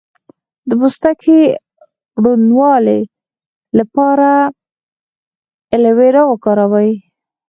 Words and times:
د 0.67 0.71
پوستکي 0.81 1.39
روڼوالي 2.23 3.01
لپاره 3.79 4.29
ایلوویرا 5.71 6.23
وکاروئ 6.27 6.91